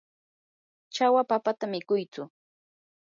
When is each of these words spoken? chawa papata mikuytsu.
chawa 0.93 1.21
papata 1.29 1.65
mikuytsu. 1.71 2.23